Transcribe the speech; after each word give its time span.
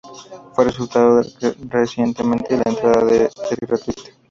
Fue 0.55 0.65
restaurado 0.65 1.21
recientemente 1.69 2.55
y 2.55 2.57
la 2.57 2.71
entrada 2.71 3.11
es 3.17 3.31
gratuita. 3.61 4.09